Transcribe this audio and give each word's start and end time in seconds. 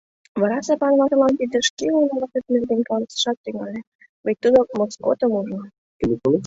—Вара 0.41 0.59
Сапан 0.67 0.93
ватылан 0.99 1.33
тиде 1.39 1.59
шке 1.69 1.85
уна 1.97 2.13
ватыж 2.21 2.43
нерген 2.53 2.81
каласылаш 2.89 3.37
тӱҥалеш: 3.43 3.85
Вет 4.25 4.37
тудо 4.43 4.59
Москотым 4.77 5.31
ужын. 5.39 5.63